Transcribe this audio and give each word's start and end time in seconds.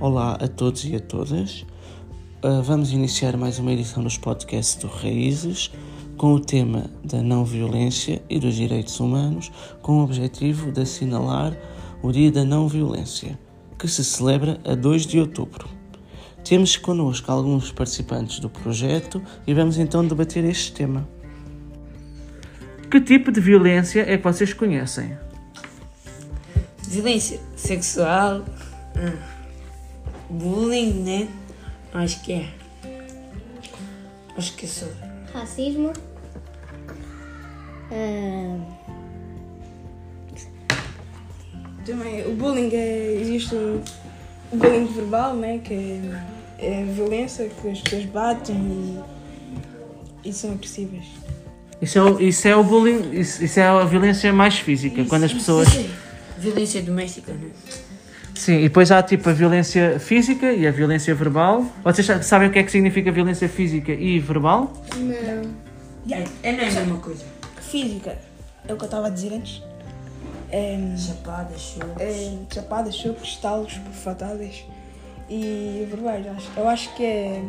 Olá 0.00 0.38
a 0.40 0.48
todos 0.48 0.86
e 0.86 0.96
a 0.96 0.98
todas. 0.98 1.66
Uh, 2.42 2.62
vamos 2.62 2.90
iniciar 2.90 3.36
mais 3.36 3.58
uma 3.58 3.70
edição 3.70 4.02
dos 4.02 4.16
podcasts 4.16 4.76
do 4.76 4.86
Raízes 4.86 5.70
com 6.16 6.32
o 6.32 6.40
tema 6.40 6.86
da 7.04 7.22
não 7.22 7.44
violência 7.44 8.22
e 8.30 8.38
dos 8.38 8.54
direitos 8.54 8.98
humanos, 8.98 9.52
com 9.82 10.00
o 10.00 10.02
objetivo 10.02 10.72
de 10.72 10.80
assinalar 10.80 11.54
o 12.02 12.10
Dia 12.10 12.32
da 12.32 12.46
Não 12.46 12.66
Violência, 12.66 13.38
que 13.78 13.86
se 13.86 14.02
celebra 14.02 14.58
a 14.64 14.74
2 14.74 15.04
de 15.04 15.20
outubro. 15.20 15.68
Temos 16.42 16.78
connosco 16.78 17.30
alguns 17.30 17.70
participantes 17.70 18.40
do 18.40 18.48
projeto 18.48 19.22
e 19.46 19.52
vamos 19.52 19.76
então 19.76 20.02
debater 20.08 20.46
este 20.46 20.72
tema. 20.72 21.06
Que 22.90 23.02
tipo 23.02 23.30
de 23.30 23.38
violência 23.42 24.00
é 24.10 24.16
que 24.16 24.24
vocês 24.24 24.54
conhecem? 24.54 25.14
Violência 26.88 27.38
sexual, 27.54 28.46
hum, 28.96 29.39
bullying, 30.30 30.92
né? 31.02 31.28
Acho 31.92 32.22
que 32.22 32.32
é. 32.32 32.48
Acho 34.36 34.54
que 34.54 34.64
é 34.64 34.68
só. 34.68 34.86
racismo, 35.34 35.92
ah, 37.92 38.56
Também 41.84 42.24
o 42.26 42.34
bullying 42.36 42.70
é, 42.72 43.18
existe 43.20 43.54
o, 43.54 43.82
o 44.52 44.56
bullying 44.56 44.86
verbal, 44.86 45.34
né? 45.34 45.58
Que 45.58 45.74
é, 46.58 46.66
é 46.66 46.82
a 46.82 46.92
violência 46.92 47.48
que 47.48 47.68
as 47.68 47.80
pessoas 47.80 48.04
batem 48.04 49.02
e, 50.24 50.28
e 50.28 50.32
são 50.32 50.52
agressivas. 50.52 51.04
Isso 51.82 51.98
é 51.98 52.02
o, 52.02 52.20
isso 52.20 52.46
é 52.46 52.54
o 52.54 52.62
bullying, 52.62 53.10
isso, 53.12 53.42
isso 53.42 53.58
é 53.58 53.64
a 53.64 53.84
violência 53.84 54.32
mais 54.32 54.58
física, 54.58 55.04
quando 55.06 55.24
as 55.24 55.32
pessoas. 55.32 55.68
Violência 56.38 56.80
doméstica, 56.82 57.32
né? 57.32 57.50
Sim, 58.34 58.58
e 58.60 58.62
depois 58.62 58.90
há 58.90 59.02
tipo 59.02 59.28
a 59.28 59.32
violência 59.32 59.98
física 60.00 60.50
e 60.52 60.66
a 60.66 60.70
violência 60.70 61.14
verbal. 61.14 61.64
Vocês 61.84 62.06
sa- 62.06 62.22
sabem 62.22 62.48
o 62.48 62.52
que 62.52 62.58
é 62.58 62.62
que 62.62 62.70
significa 62.70 63.10
violência 63.12 63.48
física 63.48 63.92
e 63.92 64.18
verbal? 64.18 64.72
não. 64.96 65.70
É, 66.10 66.24
é 66.42 66.52
não 66.52 66.60
é 66.60 66.68
a 66.68 66.72
mesma 66.72 66.96
coisa. 66.98 67.24
Física, 67.60 68.16
é 68.66 68.72
o 68.72 68.76
que 68.76 68.82
eu 68.82 68.86
estava 68.86 69.06
a 69.08 69.10
dizer 69.10 69.32
antes. 69.34 69.62
É, 70.50 70.78
Chapada, 70.96 71.56
show. 71.56 71.82
é, 72.00 72.32
chapadas, 72.52 72.96
chocos, 72.96 73.28
estalos, 73.28 73.74
bufatadas 73.76 74.64
e 75.28 75.86
verbais. 75.88 76.26
acho- 76.26 76.50
Eu 76.56 76.68
acho 76.68 76.94
que 76.96 77.04
é 77.04 77.42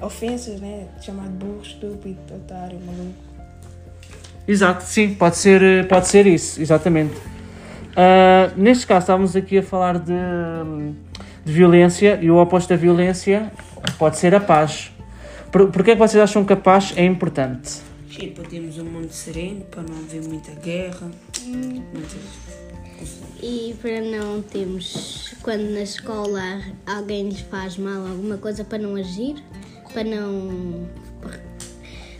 ofensas, 0.00 0.60
né? 0.60 0.86
Chamar 1.00 1.24
de 1.28 1.34
burro, 1.44 1.60
estúpido, 1.62 2.18
otário, 2.34 2.80
maluco. 2.80 3.14
Exato, 4.48 4.82
sim, 4.84 5.14
pode 5.14 5.36
ser, 5.36 5.62
eh, 5.62 5.82
pode 5.84 6.08
ser 6.08 6.26
isso, 6.26 6.60
exatamente. 6.60 7.14
Ah, 7.96 8.50
neste 8.56 8.86
caso, 8.86 9.00
estávamos 9.04 9.36
aqui 9.36 9.58
a 9.58 9.62
falar 9.62 9.98
de, 9.98 10.12
de 11.44 11.52
violência 11.52 12.18
e 12.22 12.30
o 12.30 12.36
oposto 12.36 12.68
da 12.70 12.76
violência 12.76 13.52
pode 13.98 14.16
ser 14.18 14.34
a 14.34 14.40
paz. 14.40 14.90
Por, 15.50 15.70
porquê 15.70 15.90
é 15.90 15.94
que 15.94 16.00
vocês 16.00 16.22
acham 16.22 16.44
que 16.44 16.52
a 16.52 16.56
paz 16.56 16.92
é 16.96 17.04
importante? 17.04 17.80
E 18.18 18.28
para 18.28 18.44
termos 18.44 18.78
um 18.78 18.84
mundo 18.84 19.10
sereno, 19.10 19.62
para 19.70 19.82
não 19.82 19.98
haver 19.98 20.22
muita 20.28 20.52
guerra. 20.60 21.10
Muitas... 21.44 22.20
E 23.42 23.74
para 23.82 24.00
não 24.00 24.40
termos, 24.40 25.34
quando 25.42 25.62
na 25.72 25.82
escola 25.82 26.60
alguém 26.86 27.28
lhes 27.28 27.40
faz 27.40 27.76
mal 27.76 28.06
alguma 28.06 28.36
coisa, 28.36 28.62
para 28.62 28.78
não 28.78 28.94
agir, 28.94 29.42
para 29.92 30.04
não 30.04 30.86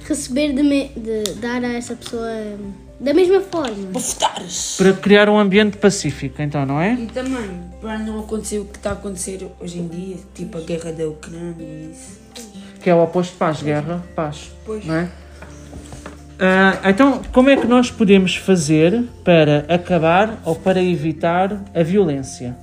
receber 0.05 0.53
de, 0.53 0.63
me- 0.65 0.89
de 0.97 1.35
dar 1.35 1.63
a 1.63 1.73
essa 1.75 1.95
pessoa 1.95 2.29
da 3.03 3.13
mesma 3.13 3.41
forma. 3.41 3.91
Bufetares! 3.91 4.77
Para 4.79 4.93
criar 4.93 5.29
um 5.29 5.39
ambiente 5.39 5.77
pacífico, 5.77 6.41
então, 6.41 6.65
não 6.65 6.81
é? 6.81 6.95
E 6.95 7.07
também, 7.07 7.51
para 7.81 7.99
não 7.99 8.21
acontecer 8.21 8.61
o 8.61 8.65
que 8.65 8.79
está 8.79 8.91
a 8.91 8.93
acontecer 8.93 9.47
hoje 9.61 9.81
em 9.81 9.89
dia, 9.89 10.17
tipo 10.33 10.57
a 10.57 10.61
guerra 10.61 10.93
da 10.93 11.09
Ucrânia 11.09 11.57
e 11.59 11.91
isso. 11.93 12.23
Que 12.81 12.89
é 12.89 12.95
o 12.95 13.03
oposto 13.03 13.33
de 13.33 13.39
paz, 13.39 13.61
guerra, 13.61 14.05
paz. 14.15 14.53
Pois. 14.65 14.85
Não 14.87 14.95
é? 14.95 15.11
Ah, 16.39 16.91
então, 16.91 17.23
como 17.33 17.51
é 17.51 17.57
que 17.57 17.67
nós 17.67 17.91
podemos 17.91 18.37
fazer 18.37 19.05
para 19.25 19.67
acabar 19.69 20.41
ou 20.45 20.55
para 20.55 20.83
evitar 20.83 21.61
a 21.75 21.83
violência? 21.83 22.57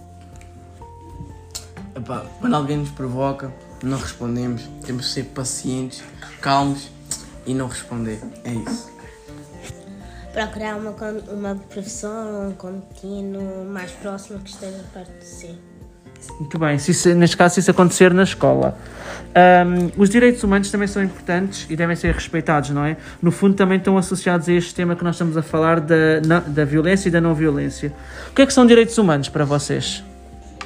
Epá, 1.95 2.25
quando 2.39 2.55
alguém 2.55 2.77
nos 2.77 2.89
provoca, 2.91 3.53
não 3.83 3.97
respondemos. 3.97 4.69
Temos 4.85 5.05
de 5.05 5.11
ser 5.11 5.23
pacientes, 5.25 6.01
calmos 6.41 6.89
e 7.45 7.53
não 7.53 7.67
responder. 7.67 8.19
É 8.43 8.51
isso. 8.51 8.98
Procurar 10.33 10.75
uma, 10.77 10.91
uma 11.31 11.55
professão, 11.55 12.49
um 12.49 12.51
contínuo 12.53 13.65
mais 13.65 13.91
próximo 13.91 14.39
que 14.39 14.49
esteja 14.51 14.83
perto 14.93 15.19
de 15.19 15.25
si. 15.25 15.57
Muito 16.37 16.59
bem, 16.59 16.77
se 16.77 16.91
isso, 16.91 17.13
neste 17.15 17.37
caso, 17.37 17.55
se 17.55 17.59
isso 17.61 17.71
acontecer 17.71 18.13
na 18.13 18.23
escola. 18.23 18.77
Ahm, 19.33 19.89
os 19.97 20.09
direitos 20.09 20.43
humanos 20.43 20.69
também 20.69 20.87
são 20.87 21.01
importantes 21.01 21.65
e 21.69 21.75
devem 21.77 21.95
ser 21.95 22.13
respeitados, 22.13 22.71
não 22.71 22.83
é? 22.83 22.97
No 23.21 23.31
fundo, 23.31 23.55
também 23.55 23.77
estão 23.77 23.97
associados 23.97 24.49
a 24.49 24.53
este 24.53 24.75
tema 24.75 24.95
que 24.97 25.03
nós 25.03 25.15
estamos 25.15 25.37
a 25.37 25.41
falar 25.41 25.79
da, 25.79 26.19
na- 26.25 26.39
da 26.41 26.65
violência 26.65 27.07
e 27.07 27.11
da 27.11 27.21
não 27.21 27.33
violência. 27.33 27.93
O 28.31 28.33
que 28.33 28.41
é 28.41 28.45
que 28.45 28.53
são 28.53 28.65
direitos 28.65 28.97
humanos 28.97 29.29
para 29.29 29.45
vocês? 29.45 30.03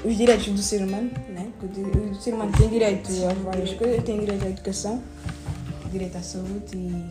Os 0.03 0.17
direitos 0.17 0.47
do 0.47 0.57
ser 0.61 0.81
humano, 0.83 1.11
né? 1.29 1.47
O 1.61 2.15
ser 2.15 2.33
humano 2.33 2.51
tem 2.57 2.67
direito 2.69 3.09
a 3.29 3.33
várias 3.51 3.73
coisas, 3.73 4.03
tem 4.03 4.19
direito 4.19 4.43
à 4.45 4.49
educação, 4.49 5.03
direito 5.91 6.17
à 6.17 6.21
saúde 6.21 6.75
e 6.75 7.05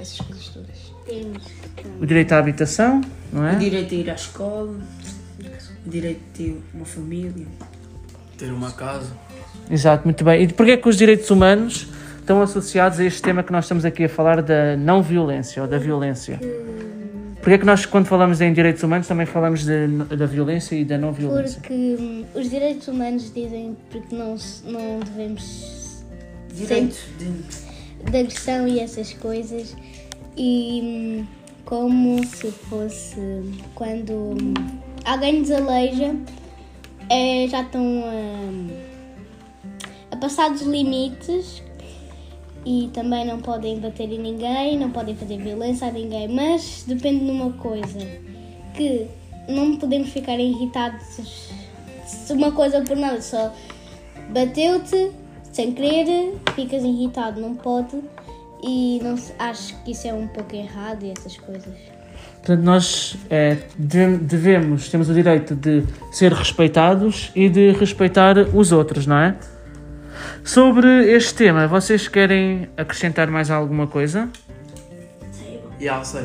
essas 0.00 0.20
coisas 0.20 0.48
todas. 0.48 0.92
Temos 1.06 1.42
O 2.00 2.06
direito 2.06 2.32
à 2.32 2.38
habitação, 2.38 3.00
não 3.32 3.46
é? 3.46 3.54
O 3.54 3.58
direito 3.58 3.94
a 3.94 3.98
ir 3.98 4.10
à 4.10 4.14
escola, 4.14 4.78
o 5.86 5.90
direito 5.90 6.20
de 6.34 6.44
ter 6.44 6.60
uma 6.74 6.84
família. 6.84 7.46
Ter 8.36 8.52
uma 8.52 8.70
casa. 8.72 9.10
Exato, 9.70 10.04
muito 10.04 10.22
bem. 10.24 10.42
E 10.44 10.48
porquê 10.52 10.72
é 10.72 10.76
que 10.76 10.88
os 10.88 10.96
direitos 10.96 11.30
humanos 11.30 11.88
estão 12.20 12.40
associados 12.42 13.00
a 13.00 13.04
este 13.04 13.22
tema 13.22 13.42
que 13.42 13.50
nós 13.52 13.64
estamos 13.64 13.84
aqui 13.84 14.04
a 14.04 14.08
falar 14.08 14.42
da 14.42 14.76
não 14.76 15.02
violência 15.02 15.62
ou 15.62 15.68
da 15.68 15.78
violência? 15.78 16.38
Porquê 17.36 17.52
é 17.54 17.58
que 17.58 17.64
nós, 17.66 17.86
quando 17.86 18.06
falamos 18.06 18.40
em 18.40 18.52
direitos 18.52 18.82
humanos, 18.82 19.06
também 19.06 19.24
falamos 19.24 19.64
de- 19.64 19.86
da 20.16 20.26
violência 20.26 20.74
e 20.76 20.84
da 20.84 20.98
não 20.98 21.12
violência? 21.12 21.60
porque 21.60 21.72
hum, 21.72 22.24
os 22.34 22.50
direitos 22.50 22.88
humanos 22.88 23.32
dizem 23.32 23.76
porque 23.90 24.14
não, 24.14 24.36
não 24.64 25.00
devemos 25.00 26.02
Direito 26.54 26.96
de. 27.18 27.26
De 28.04 28.16
agressão 28.16 28.66
e 28.68 28.80
essas 28.80 29.12
coisas. 29.14 29.76
E 30.36 30.80
hum, 30.82 31.26
como 31.64 32.24
se 32.24 32.50
fosse 32.50 33.20
quando 33.74 34.34
alguém 35.04 35.40
nos 35.40 35.50
aleija 35.50 36.16
é, 37.10 37.46
já 37.48 37.62
estão 37.62 37.82
hum, 37.82 38.68
a 40.10 40.16
passar 40.16 40.50
dos 40.50 40.62
limites 40.62 41.62
e 42.64 42.90
também 42.92 43.24
não 43.24 43.40
podem 43.40 43.78
bater 43.80 44.10
em 44.10 44.18
ninguém, 44.18 44.78
não 44.78 44.90
podem 44.90 45.14
fazer 45.14 45.38
violência 45.38 45.88
a 45.88 45.92
ninguém, 45.92 46.28
mas 46.28 46.84
depende 46.86 47.24
de 47.24 47.30
uma 47.30 47.52
coisa 47.52 47.98
que 48.74 49.06
não 49.48 49.76
podemos 49.76 50.10
ficar 50.10 50.38
irritados 50.38 51.48
uma 52.30 52.52
coisa 52.52 52.82
por 52.82 52.96
nada 52.96 53.20
só 53.22 53.52
bateu-te 54.30 55.10
sem 55.58 55.72
querer, 55.72 56.36
ficas 56.54 56.84
irritado, 56.84 57.40
não 57.40 57.52
pode. 57.56 58.00
E 58.62 59.00
não, 59.02 59.16
acho 59.40 59.74
que 59.82 59.90
isso 59.90 60.06
é 60.06 60.14
um 60.14 60.28
pouco 60.28 60.54
errado 60.54 61.04
e 61.04 61.10
essas 61.10 61.36
coisas. 61.36 61.74
Portanto, 62.36 62.60
nós 62.62 63.16
é, 63.28 63.56
deve- 63.76 64.18
devemos, 64.18 64.88
temos 64.88 65.08
o 65.10 65.14
direito 65.14 65.56
de 65.56 65.82
ser 66.12 66.32
respeitados 66.32 67.32
e 67.34 67.48
de 67.48 67.72
respeitar 67.72 68.38
os 68.54 68.70
outros, 68.70 69.04
não 69.04 69.16
é? 69.18 69.36
Sobre 70.44 71.10
este 71.12 71.34
tema, 71.34 71.66
vocês 71.66 72.06
querem 72.06 72.68
acrescentar 72.76 73.28
mais 73.28 73.50
alguma 73.50 73.88
coisa? 73.88 74.28
Já 75.80 76.04
sei. 76.04 76.24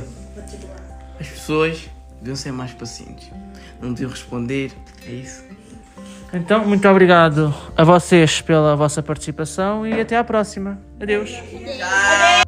As 1.19 1.27
pessoas 1.27 1.89
deviam 2.19 2.35
ser 2.35 2.51
mais 2.51 2.71
pacientes. 2.71 3.31
Não 3.81 3.93
deviam 3.93 4.11
responder. 4.11 4.71
É 5.07 5.11
isso. 5.11 5.43
Então, 6.33 6.65
muito 6.65 6.87
obrigado 6.89 7.53
a 7.77 7.83
vocês 7.83 8.41
pela 8.41 8.75
vossa 8.75 9.03
participação 9.03 9.85
e 9.85 10.01
até 10.01 10.17
à 10.17 10.23
próxima. 10.23 10.79
Adeus. 10.99 11.31
Adeus! 11.31 12.42